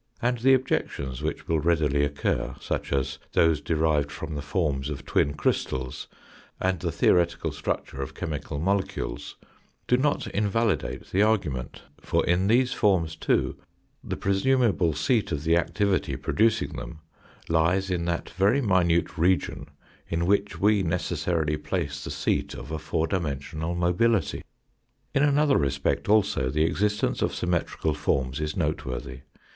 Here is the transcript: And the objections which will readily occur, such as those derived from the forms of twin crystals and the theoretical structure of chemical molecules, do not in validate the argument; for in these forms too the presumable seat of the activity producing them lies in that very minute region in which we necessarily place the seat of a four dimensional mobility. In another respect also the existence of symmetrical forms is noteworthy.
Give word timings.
And 0.19 0.39
the 0.39 0.55
objections 0.55 1.21
which 1.21 1.47
will 1.47 1.59
readily 1.59 2.03
occur, 2.03 2.55
such 2.59 2.91
as 2.91 3.19
those 3.33 3.61
derived 3.61 4.11
from 4.11 4.33
the 4.33 4.41
forms 4.41 4.89
of 4.89 5.05
twin 5.05 5.35
crystals 5.35 6.07
and 6.59 6.79
the 6.79 6.91
theoretical 6.91 7.51
structure 7.51 8.01
of 8.01 8.15
chemical 8.15 8.57
molecules, 8.57 9.35
do 9.85 9.97
not 9.97 10.25
in 10.25 10.47
validate 10.49 11.11
the 11.11 11.21
argument; 11.21 11.83
for 12.01 12.25
in 12.25 12.47
these 12.47 12.73
forms 12.73 13.15
too 13.15 13.57
the 14.03 14.17
presumable 14.17 14.93
seat 14.93 15.31
of 15.31 15.43
the 15.43 15.55
activity 15.55 16.15
producing 16.15 16.69
them 16.69 17.01
lies 17.47 17.91
in 17.91 18.05
that 18.05 18.31
very 18.31 18.59
minute 18.59 19.19
region 19.19 19.67
in 20.09 20.25
which 20.25 20.59
we 20.59 20.81
necessarily 20.81 21.57
place 21.57 22.03
the 22.03 22.09
seat 22.09 22.55
of 22.55 22.71
a 22.71 22.79
four 22.79 23.05
dimensional 23.05 23.75
mobility. 23.75 24.43
In 25.13 25.21
another 25.21 25.57
respect 25.59 26.09
also 26.09 26.49
the 26.49 26.63
existence 26.65 27.21
of 27.21 27.35
symmetrical 27.35 27.93
forms 27.93 28.39
is 28.41 28.57
noteworthy. 28.57 29.19